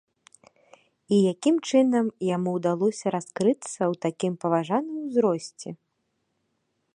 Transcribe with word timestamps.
І 1.17 1.17
якім 1.33 1.55
чынам 1.69 2.05
яму 2.29 2.49
ўдалося 2.57 3.05
раскрыцца 3.17 3.69
ў 3.69 3.93
такім 4.07 4.33
паважаным 4.47 4.97
узросце? 5.07 5.69